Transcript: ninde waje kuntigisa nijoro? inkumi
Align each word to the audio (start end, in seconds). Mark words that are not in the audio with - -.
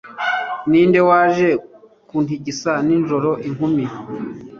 ninde 0.69 0.99
waje 1.09 1.49
kuntigisa 2.07 2.71
nijoro? 2.87 3.29
inkumi 3.47 3.85